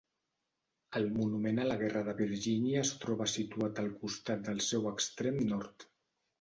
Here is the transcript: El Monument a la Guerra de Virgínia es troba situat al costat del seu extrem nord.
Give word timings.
El 0.99 1.05
Monument 1.17 1.61
a 1.63 1.67
la 1.73 1.75
Guerra 1.83 2.03
de 2.09 2.15
Virgínia 2.23 2.81
es 2.87 2.95
troba 3.05 3.29
situat 3.35 3.85
al 3.85 3.93
costat 4.03 4.45
del 4.51 4.67
seu 4.73 4.93
extrem 4.97 5.43
nord. 5.55 5.91